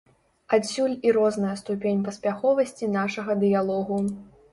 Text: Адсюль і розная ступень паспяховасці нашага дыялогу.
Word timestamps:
Адсюль 0.55 0.93
і 1.07 1.11
розная 1.17 1.51
ступень 1.61 2.01
паспяховасці 2.07 2.89
нашага 2.97 3.37
дыялогу. 3.45 4.01